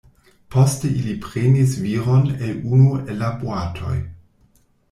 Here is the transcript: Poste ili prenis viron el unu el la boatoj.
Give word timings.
Poste 0.53 0.89
ili 1.01 1.13
prenis 1.25 1.75
viron 1.83 2.25
el 2.47 2.57
unu 2.73 2.91
el 3.05 3.15
la 3.23 3.31
boatoj. 3.45 3.95